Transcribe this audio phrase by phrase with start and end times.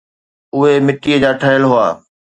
[0.57, 1.85] اهي مٽيءَ جا ٺهيل هئا.